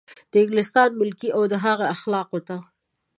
[0.31, 2.57] د انګلستان ملکې او د هغې اخلافو ته.